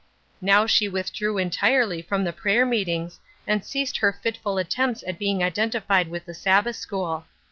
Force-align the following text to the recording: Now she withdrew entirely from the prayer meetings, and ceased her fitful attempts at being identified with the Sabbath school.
Now 0.41 0.65
she 0.65 0.87
withdrew 0.89 1.37
entirely 1.37 2.01
from 2.01 2.23
the 2.23 2.33
prayer 2.33 2.65
meetings, 2.65 3.19
and 3.45 3.63
ceased 3.63 3.97
her 3.97 4.11
fitful 4.11 4.57
attempts 4.57 5.03
at 5.05 5.19
being 5.19 5.43
identified 5.43 6.07
with 6.07 6.25
the 6.25 6.33
Sabbath 6.33 6.77
school. 6.77 7.25